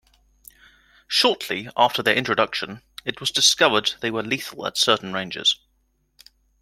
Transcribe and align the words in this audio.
Shortly 1.07 1.69
after 1.77 2.01
their 2.01 2.15
introduction 2.15 2.81
it 3.05 3.19
was 3.19 3.29
discovered 3.29 3.93
they 3.99 4.09
were 4.09 4.23
lethal 4.23 4.65
at 4.65 4.75
certain 4.75 5.13
ranges. 5.13 5.59